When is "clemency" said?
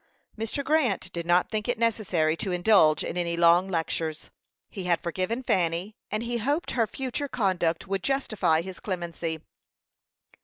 8.79-9.41